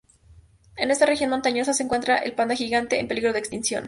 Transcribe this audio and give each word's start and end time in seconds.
En 0.77 0.89
esta 0.89 1.05
región 1.05 1.29
montañosa 1.29 1.75
se 1.75 1.83
encuentra 1.83 2.17
el 2.17 2.33
panda 2.33 2.55
gigante, 2.55 2.99
en 2.99 3.07
peligro 3.07 3.33
de 3.33 3.37
extinción. 3.41 3.79